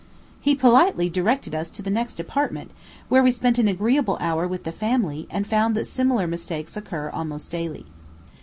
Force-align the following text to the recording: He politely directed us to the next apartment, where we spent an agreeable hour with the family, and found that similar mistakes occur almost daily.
He 0.39 0.55
politely 0.55 1.09
directed 1.11 1.53
us 1.53 1.69
to 1.69 1.83
the 1.83 1.91
next 1.91 2.19
apartment, 2.19 2.71
where 3.07 3.21
we 3.21 3.29
spent 3.29 3.59
an 3.59 3.67
agreeable 3.67 4.17
hour 4.19 4.47
with 4.47 4.63
the 4.63 4.71
family, 4.71 5.27
and 5.29 5.45
found 5.45 5.75
that 5.75 5.85
similar 5.85 6.25
mistakes 6.25 6.75
occur 6.75 7.11
almost 7.11 7.51
daily. 7.51 7.85